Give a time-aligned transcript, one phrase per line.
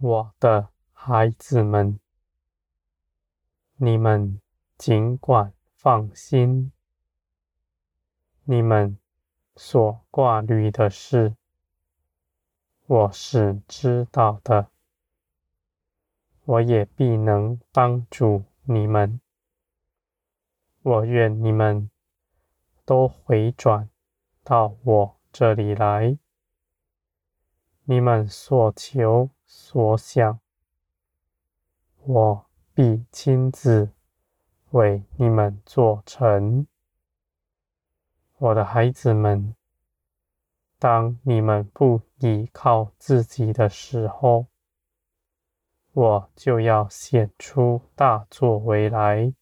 [0.00, 1.98] 我的孩子们，
[3.74, 4.40] 你们
[4.76, 6.70] 尽管放心，
[8.44, 8.96] 你们
[9.56, 11.34] 所挂虑的事，
[12.86, 14.70] 我是知道的，
[16.44, 19.20] 我也必能帮助你们。
[20.82, 21.90] 我愿你们
[22.84, 23.90] 都回转
[24.44, 26.16] 到我这里来。
[27.82, 29.30] 你们所求
[29.60, 30.40] 所想，
[32.04, 33.92] 我必亲自
[34.70, 36.66] 为你们做成。
[38.38, 39.54] 我的孩子们，
[40.78, 44.46] 当你们不依靠自己的时候，
[45.92, 49.34] 我就要显出大作为来，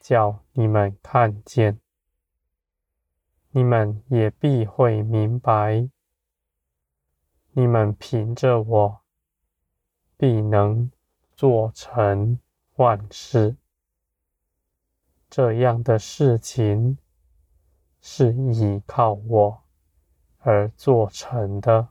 [0.00, 1.80] 叫你们看见。
[3.52, 5.88] 你们也必会明白。
[7.54, 9.00] 你们凭着我，
[10.16, 10.90] 必能
[11.36, 12.38] 做成
[12.76, 13.56] 万事。
[15.28, 16.96] 这样的事情
[18.00, 19.62] 是依靠我
[20.38, 21.88] 而做成的，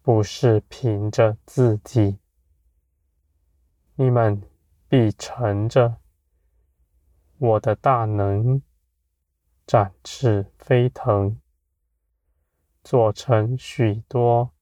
[0.00, 2.18] 不是凭着自己。
[3.96, 4.40] 你们
[4.88, 5.96] 必乘着
[7.38, 8.62] 我的大能，
[9.66, 11.40] 展翅飞腾。
[12.84, 14.52] 做成许多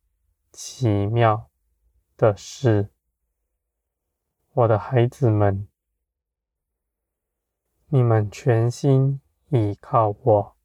[0.53, 1.51] 奇妙
[2.17, 2.89] 的事，
[4.53, 5.67] 我的孩子们，
[7.89, 10.57] 你们全心倚靠我，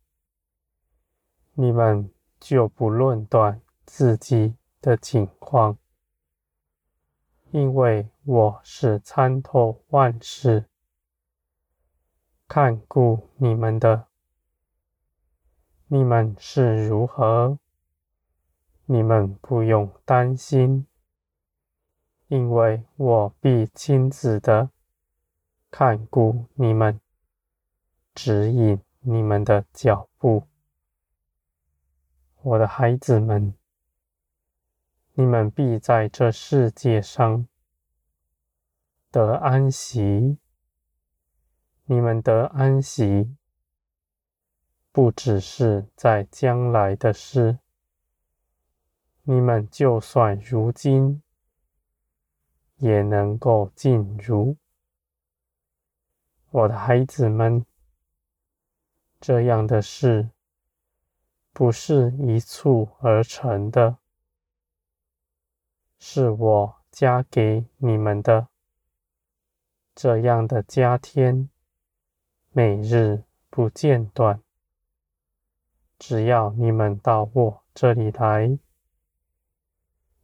[1.53, 5.79] 你们就不论断自己的景况，
[7.49, 10.69] 因为我是参透万事、
[12.47, 14.07] 看顾你们的。
[15.89, 17.59] 你们是如何？
[18.87, 20.85] 你们不用担心，
[22.27, 24.69] 因为我必亲自的
[25.71, 26.99] 看顾你们，
[28.13, 30.43] 指引你们的脚步。
[32.41, 33.53] 我的孩子们，
[35.13, 37.47] 你们必在这世界上
[39.09, 40.37] 得安息。
[41.85, 43.33] 你们得安息。
[44.97, 47.59] 不只是在将来的事，
[49.21, 51.21] 你们就算如今
[52.77, 54.57] 也能够进入。
[56.49, 57.63] 我的孩子们，
[59.19, 60.31] 这样的事
[61.53, 63.99] 不是一蹴而成的，
[65.99, 68.47] 是我加给你们的。
[69.93, 71.47] 这样的加添，
[72.49, 74.41] 每日不间断。
[75.99, 78.57] 只要你们到我这里来，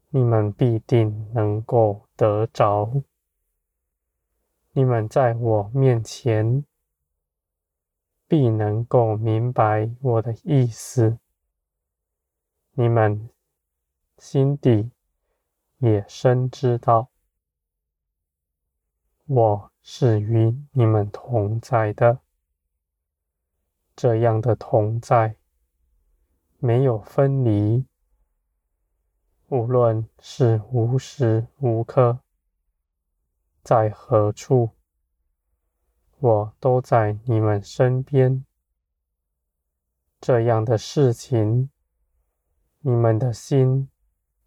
[0.10, 3.04] 你们必定能够得着。
[4.74, 6.64] 你们在我面前，
[8.28, 11.18] 必能够明白我的意思。
[12.74, 13.30] 你们
[14.18, 14.92] 心底
[15.78, 17.10] 也深知道，
[19.26, 22.20] 我是与你们同在的。
[23.96, 25.36] 这样的同在。
[26.66, 27.86] 没有分离，
[29.50, 32.22] 无论是无时无刻，
[33.62, 34.70] 在何处，
[36.20, 38.46] 我都在你们身边。
[40.22, 41.70] 这样的事情，
[42.80, 43.90] 你们的心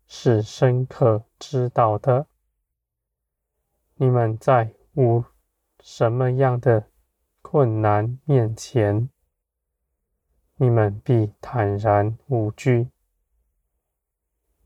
[0.07, 2.29] 是深刻知道的。
[3.97, 5.23] 你们在无
[5.81, 6.89] 什么样的
[7.43, 9.11] 困难面前，
[10.59, 12.89] 你们必坦然无惧。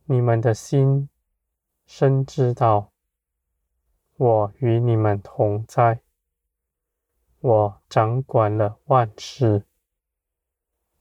[0.05, 1.09] 你们的心
[1.85, 2.93] 深知道，
[4.17, 6.01] 我与你们同在，
[7.41, 9.65] 我掌管了万事，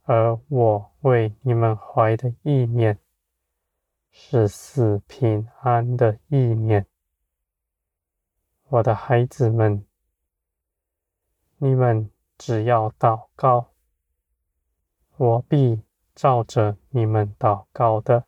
[0.06, 2.97] 而我为你们怀的意念
[4.09, 6.88] 是赐平安的意念。
[8.69, 9.85] 我的孩子们，
[11.57, 12.09] 你们
[12.39, 13.69] 只要祷告。
[15.19, 15.81] 我必
[16.16, 18.24] 照着你们祷告的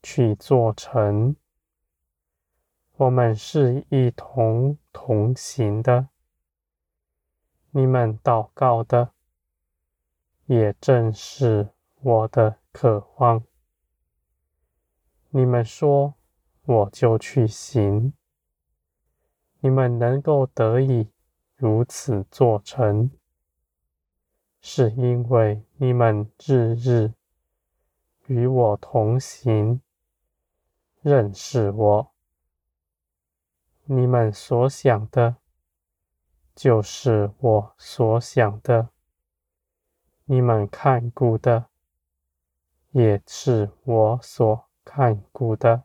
[0.00, 1.34] 去做成。
[2.92, 6.10] 我们是一同同行的。
[7.72, 9.14] 你们祷告的，
[10.46, 11.70] 也正是
[12.02, 13.42] 我的渴望。
[15.30, 16.14] 你们说，
[16.66, 18.12] 我就去行。
[19.58, 21.10] 你们能够得以
[21.56, 23.10] 如此做成。
[24.66, 27.12] 是因为你们日日
[28.28, 29.82] 与我同行，
[31.02, 32.14] 认识我。
[33.84, 35.36] 你们所想的，
[36.54, 38.88] 就是我所想的；
[40.24, 41.66] 你们看顾的，
[42.92, 45.84] 也是我所看顾的。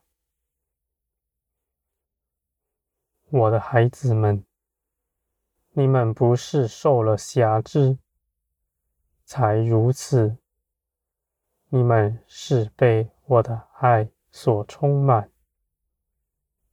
[3.30, 4.46] 我的孩子们，
[5.72, 7.98] 你们不是受了辖制
[9.32, 10.38] 才如此，
[11.68, 15.30] 你们是被我的爱所充满，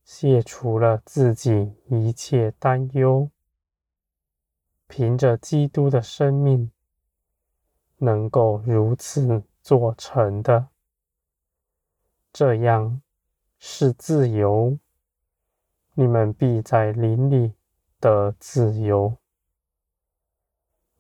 [0.03, 3.31] 卸除了自己一切担忧，
[4.87, 6.73] 凭着基督的生命，
[7.99, 10.69] 能够如此做成的，
[12.33, 13.03] 这样
[13.59, 14.79] 是自由。
[15.93, 17.53] 你们必在灵里
[18.01, 19.19] 得自由，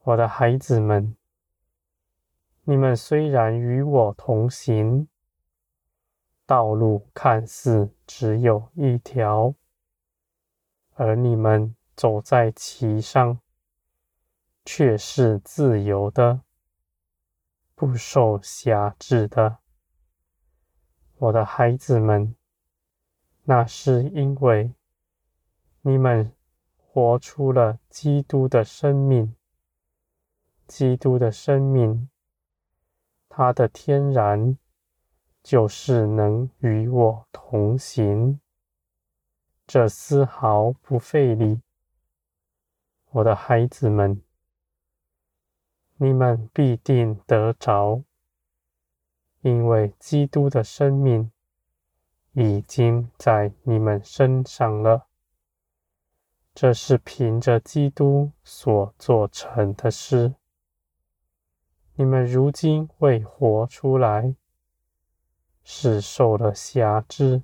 [0.02, 1.16] 我的孩子们。
[2.68, 5.06] 你们虽然与我同行，
[6.44, 9.54] 道路看似只有一条，
[10.94, 13.38] 而你们走在其上，
[14.64, 16.40] 却是自由的，
[17.76, 19.58] 不受辖制的，
[21.18, 22.34] 我的孩子们。
[23.44, 24.72] 那是因为。
[25.82, 26.32] 你们
[26.76, 29.36] 活出了基督的生命，
[30.66, 32.10] 基督的生命，
[33.38, 34.56] 他的天然
[35.42, 38.40] 就是能与我同行，
[39.66, 41.60] 这丝毫不费力。
[43.10, 44.22] 我的孩子们，
[45.98, 48.02] 你们必定得着，
[49.42, 51.30] 因为基督的生命
[52.32, 55.08] 已经在你们身上了。
[56.54, 60.36] 这是凭着基督所做成的事。
[61.98, 64.34] 你们如今未活出来，
[65.64, 67.42] 是受了辖制，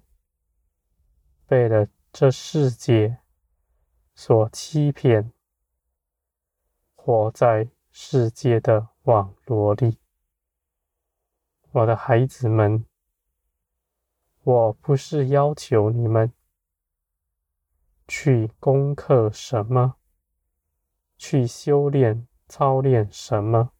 [1.46, 3.16] 被了这世界
[4.14, 5.32] 所欺骗，
[6.94, 9.96] 活在世界的网罗里。
[11.70, 12.84] 我的孩子们，
[14.42, 16.30] 我不是要求你们。
[18.06, 19.94] 去攻克什么？
[21.16, 23.72] 去修炼、操练什么？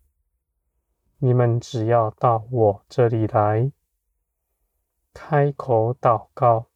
[1.25, 3.71] 你们只要到我这里来，
[5.15, 6.67] 开口祷告，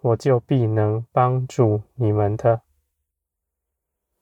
[0.00, 2.62] 我就必能帮助你们的。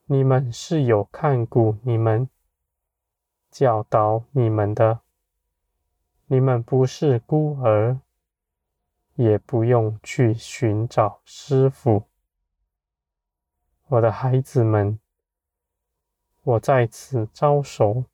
[0.06, 2.28] 你们是有看顾你们、
[3.48, 5.02] 教导你们的。
[6.26, 8.00] 你们不是孤儿。
[9.14, 12.04] 也不用去寻找师傅，
[13.86, 14.98] 我的孩子们，
[16.42, 18.04] 我在此招手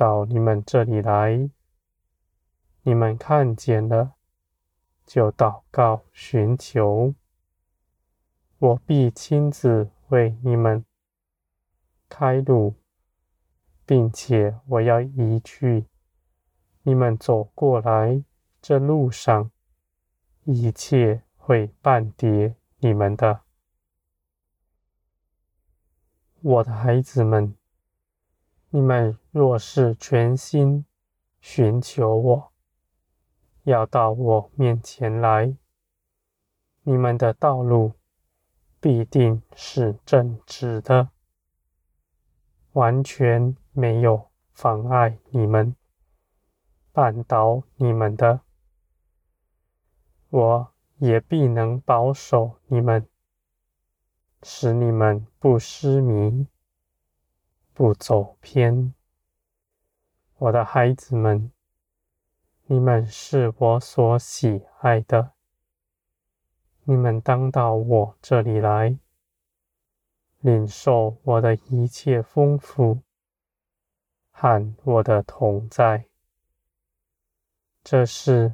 [0.00, 1.50] 到你们这里来，
[2.84, 4.14] 你们看见了
[5.04, 7.14] 就祷告寻求，
[8.56, 10.86] 我必亲自为你们
[12.08, 12.76] 开路，
[13.84, 15.84] 并且我要移去。
[16.84, 18.24] 你们走过来
[18.62, 19.50] 这路上。
[20.44, 23.42] 一切会绊跌你们的，
[26.40, 27.54] 我的孩子们，
[28.72, 30.86] 你们若是全心
[31.40, 32.52] 寻求我，
[33.64, 35.56] 要到我面前来，
[36.84, 37.94] 你们的道路
[38.80, 41.08] 必定是正直的，
[42.74, 45.74] 完全没有妨碍你们、
[46.92, 48.42] 绊倒你们的。
[50.28, 53.08] 我也必能保守你们，
[54.44, 56.46] 使你们不失迷、
[57.80, 58.92] 不走偏。
[60.36, 61.50] 我的孩子们，
[62.66, 65.32] 你们是我所喜爱的，
[66.84, 68.98] 你们当到我这里来，
[70.40, 73.00] 领受我的一切丰富
[74.30, 76.04] 和我的同在。
[77.82, 78.52] 这是。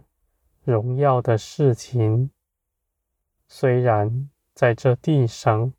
[0.63, 2.31] 荣耀的事情，
[3.49, 5.73] 虽然在这地上，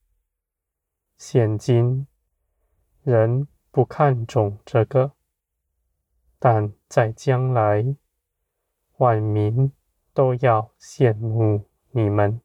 [1.15, 2.07] 现今
[3.07, 5.13] 人不看重这个，
[6.39, 7.95] 但在将来，
[8.97, 9.71] 万民
[10.13, 12.41] 都要羡慕你们。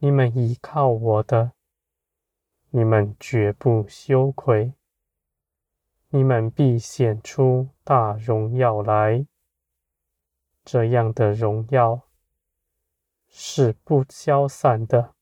[0.00, 1.52] 你们依靠我的，
[2.68, 4.74] 你们绝不羞愧，
[6.10, 9.26] 你们必显出大荣耀来。
[10.62, 12.02] 这样的荣耀
[13.28, 15.14] 是不消散的，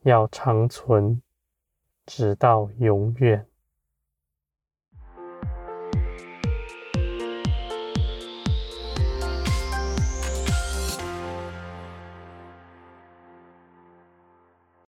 [0.00, 1.22] 要长存，
[2.06, 3.49] 直到永远。